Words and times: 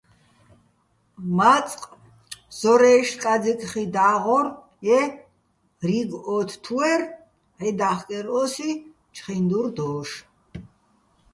მაწყ 1.37 1.81
ზორაჲში̆ 2.57 3.17
კაძიკ 3.23 3.61
ხი 3.69 3.83
და́ღორ-ე 3.95 4.99
რიგ 5.87 6.11
ოთთუ́ერ, 6.35 7.01
ჺედა́ხკერ 7.59 8.25
ო́სი 8.39 8.69
ჩხინდურ 9.15 9.65
დოშ. 9.75 10.09